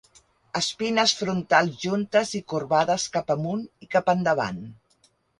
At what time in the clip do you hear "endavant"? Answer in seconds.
4.15-4.59